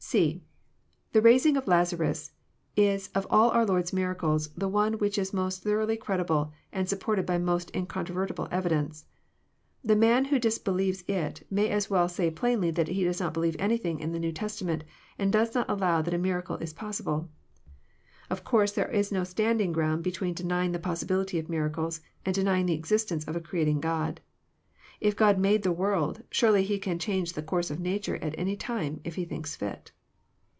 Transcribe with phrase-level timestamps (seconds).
[0.03, 0.43] (c)
[1.13, 2.33] The raising of Lazarus
[2.75, 7.25] is of all our Lord's miracles the one which is most thoroughly credible, and supported
[7.25, 9.05] by most incontrovertible evidence.
[9.85, 13.55] The man who disbelieves it may as well say plainly that he does not believe
[13.57, 14.83] anything in the New Testament,
[15.17, 17.29] and does not allow that a miracle is possible.
[18.29, 22.35] Of course there is no standing ground between denying the possi* bility of miracles, and
[22.35, 24.19] denying the existence of a creating God.
[24.99, 28.57] if God made the world, surely He can change the course of nature at any
[28.57, 29.93] time, if He thinks fit.